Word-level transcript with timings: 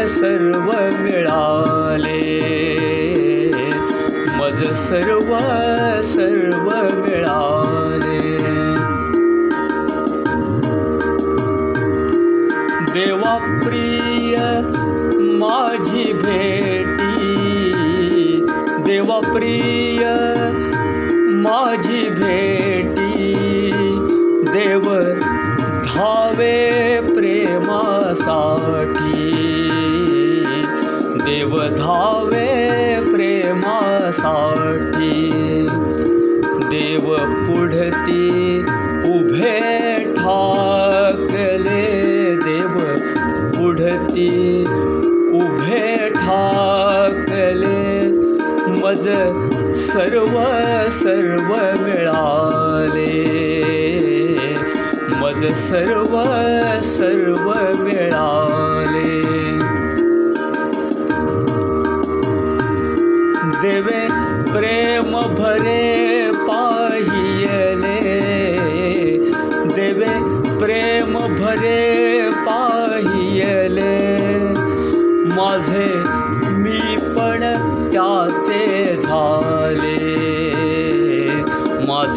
सर्व 0.07 0.71
मिळाले. 1.01 2.23
मज 4.25 4.73
सर्व 4.73 5.37
सर्व 6.03 6.69
मिळाले. 7.07 8.33
देवा 12.93 13.61
प्रिय, 13.65 14.37
माझी 15.19 16.13
भेटी. 16.13 17.33
देवा 18.85 19.19
प्रिय, 19.19 20.07
माझी 21.29 22.09
भेटी. 22.09 23.33
देव 24.43 24.93
धावे 25.85 26.92
प्रेमासाठी 28.33 29.31
देव 31.25 31.61
धावे 31.61 33.11
प्रेमासाठी। 33.11 35.67
देव 36.49 37.17
पुढती 37.17 38.63
उभे 39.05 40.13
ठाकले। 40.13 42.35
देव 42.35 42.99
पुढती 43.49 44.65
उभे 45.33 46.09
ठाकले। 46.09 48.11
मज 48.67 49.09
सर्व 49.77 50.41
सर्व 50.91 51.83
मिळाले। 51.83 53.42
सर्व 55.52 56.23
सर्व 56.83 57.53
मिळाले. 57.83 59.23
देवे 63.61 64.08
प्रेम 64.52 65.21
भरे 65.38 66.02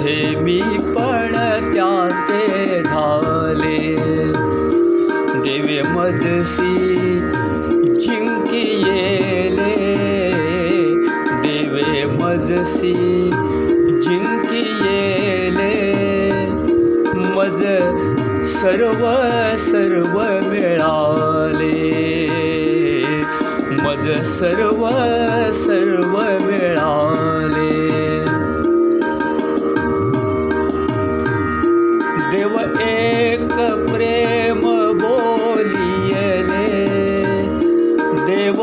माझे 0.06 0.36
मी 0.36 0.60
पण 0.78 1.32
त्याचे 1.74 2.82
झाले. 2.82 3.96
देवे 5.36 5.82
मजसी 5.82 6.74
जिंकी 7.98 8.82
येले. 8.86 9.74
देवे 11.28 12.04
मजसी 12.04 13.30
जिंकी 14.02 14.64
येले. 14.82 15.92
मज 17.14 17.64
सर्व 18.46 19.04
सर्व 19.58 20.48
मिळाले. 20.48 21.74
मज 23.70 24.10
सर्व 24.24 24.88
सर्व 25.52 26.46
मिळाले 26.46 28.25
एक 33.56 33.90
प्रेम 33.92 34.60
बोलियले। 35.00 36.66
देव 38.26 38.58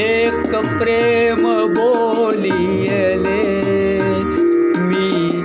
एक 0.00 0.56
प्रेम 0.78 1.42
बोलियले। 1.74 3.44
मी 4.80 5.38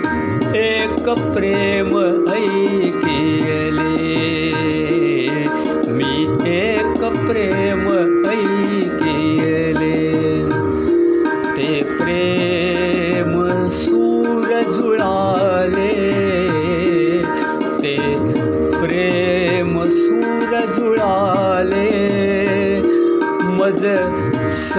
एक 0.60 1.06
प्रेम 1.10 1.92
ऐकियले 2.34 3.09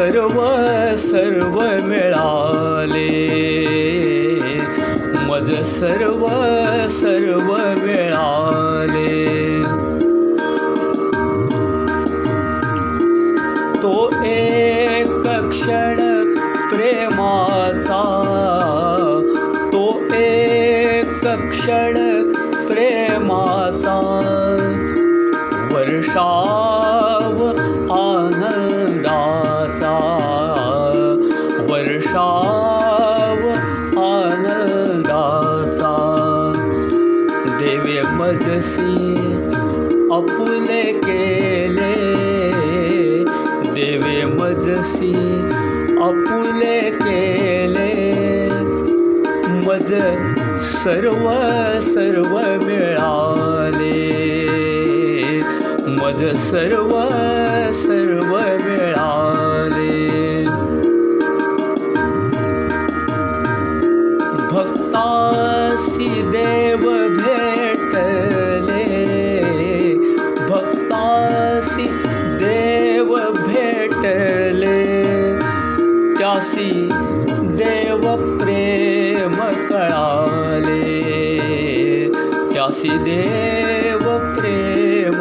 सर्व 0.00 0.46
सर्व 0.96 1.60
मिळाले. 1.88 3.10
मज 5.14 5.62
सर्व 5.64 6.28
सर्व 6.88 7.54
मिळाले. 7.82 9.26
तो 13.82 14.10
एक 14.24 15.26
क्षण 15.50 15.96
प्रेमाचा 16.68 18.02
तो 19.72 20.14
एक 20.14 21.26
क्षण 21.26 21.92
प्रेमाचा. 22.66 23.96
वर्षाव 25.70 27.46
आनंदाचा 27.92 29.49
वर्षाव 31.70 33.40
आनंदाचा। 34.00 35.94
देवे 37.60 38.02
मजसी 38.02 39.16
अपुले 40.12 40.82
केले 40.92 41.94
देवे 43.74 44.24
मजसी 44.24 45.14
अपुले 46.02 46.80
केले 46.90 47.94
मज 49.66 49.92
सर्व 50.62 51.30
सर्व 51.80 52.38
मिळाले 52.64 53.98
मज 55.90 56.36
सर्व 56.36 56.92
सर्व 57.72 58.36
मिळाले. 58.64 60.10
भक्तासी 64.50 66.22
देव 66.22 67.08
भेटले. 67.08 68.30
भक्तासी 70.48 71.88
देव 72.40 73.16
भेटले. 73.46 74.86
त्यासी 76.18 76.90
देव 77.40 78.00
प्रेम 78.38 79.36
कळाले. 79.70 80.90
त्यासी 82.54 82.88
देव 82.88 84.34
प्रेम 84.34 85.20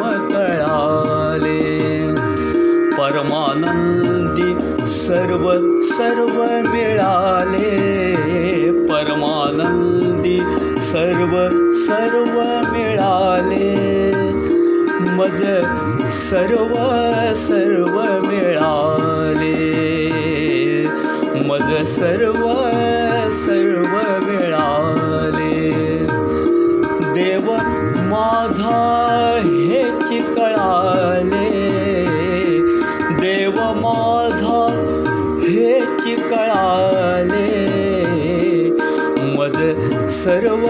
सर्व 4.90 5.52
सर्व 5.80 6.42
मिळाले 6.68 7.76
परमानंदी. 8.86 10.40
सर्व 10.80 11.48
सर्व 11.72 12.40
मिळाले. 12.72 13.76
मज 15.00 15.42
सर्व 16.08 16.74
सर्व 17.34 18.26
मिळाले. 18.26 19.60
मज 21.34 21.86
सर्व 21.86 22.42
सर्व 23.30 24.24
मिळाले. 24.24 25.70
देव 27.14 27.52
माझा 28.10 28.80
हेच 29.44 30.22
कळाले 30.36 31.49
कळाले 36.08 37.80
मज 39.20 39.56
सर्व 40.10 40.66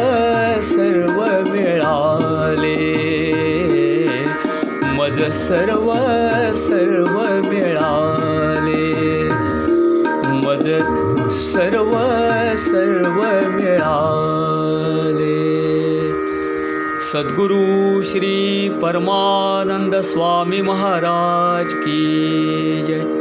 सर्व 0.62 1.50
मिळाले. 1.50 3.00
मज 4.82 5.32
सर्व 5.32 5.92
सर्व 6.54 7.48
मिळाले. 7.48 9.28
मज 10.24 10.70
सर्व 11.30 11.92
सर्व 12.56 13.22
मिळाले. 13.50 14.30
सद्गुरु 17.00 18.02
श्री 18.02 18.68
परमानंद 18.82 19.94
स्वामी 19.94 20.60
महाराज 20.60 21.74
की 21.74 22.80
जय 22.86 23.20